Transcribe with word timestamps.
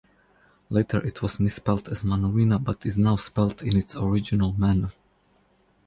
Later 0.71 0.97
it 1.05 1.21
was 1.21 1.39
misspelt 1.39 1.87
as 1.87 2.01
"Manorhina", 2.01 2.57
but 2.63 2.87
is 2.87 2.97
now 2.97 3.17
spelt 3.17 3.61
in 3.61 3.77
its 3.77 3.95
original 3.95 4.51
manner. 4.53 4.93